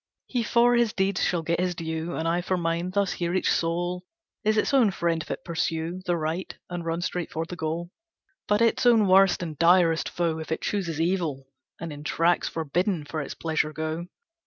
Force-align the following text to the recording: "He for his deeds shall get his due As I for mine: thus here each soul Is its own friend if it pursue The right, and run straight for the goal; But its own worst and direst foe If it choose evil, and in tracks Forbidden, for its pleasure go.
"He 0.25 0.41
for 0.41 0.73
his 0.73 0.93
deeds 0.93 1.21
shall 1.21 1.43
get 1.43 1.59
his 1.59 1.75
due 1.75 2.17
As 2.17 2.25
I 2.25 2.41
for 2.41 2.57
mine: 2.57 2.89
thus 2.89 3.11
here 3.13 3.35
each 3.35 3.51
soul 3.51 4.03
Is 4.43 4.57
its 4.57 4.73
own 4.73 4.89
friend 4.89 5.21
if 5.21 5.29
it 5.29 5.45
pursue 5.45 6.01
The 6.07 6.17
right, 6.17 6.57
and 6.71 6.83
run 6.83 7.01
straight 7.03 7.29
for 7.29 7.45
the 7.45 7.55
goal; 7.55 7.91
But 8.47 8.63
its 8.63 8.87
own 8.87 9.05
worst 9.07 9.43
and 9.43 9.59
direst 9.59 10.09
foe 10.09 10.39
If 10.39 10.51
it 10.51 10.63
choose 10.63 10.99
evil, 10.99 11.45
and 11.79 11.93
in 11.93 12.03
tracks 12.03 12.49
Forbidden, 12.49 13.05
for 13.05 13.21
its 13.21 13.35
pleasure 13.35 13.71
go. 13.73 14.07